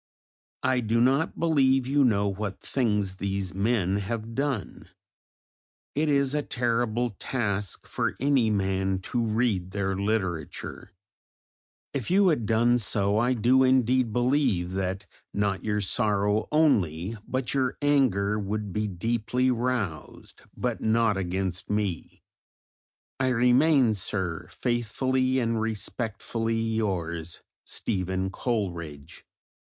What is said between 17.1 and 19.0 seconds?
but your anger would be